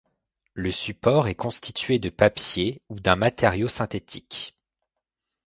[0.55, 4.57] Le support est constitué de papier ou d'un matériau synthétique.